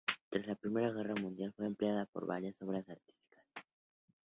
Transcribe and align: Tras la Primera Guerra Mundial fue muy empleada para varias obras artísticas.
Tras 0.29 0.47
la 0.47 0.55
Primera 0.55 0.89
Guerra 0.91 1.13
Mundial 1.21 1.53
fue 1.55 1.65
muy 1.65 1.73
empleada 1.73 2.07
para 2.07 2.25
varias 2.25 2.59
obras 2.63 2.89
artísticas. 2.89 3.45